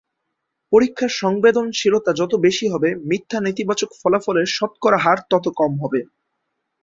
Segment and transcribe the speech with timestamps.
[0.71, 5.99] পরীক্ষার সংবেদনশীলতা যত বেশি হবে, মিথ্যা নেতিবাচক ফলাফলের শতকরা হার তত কম হবে।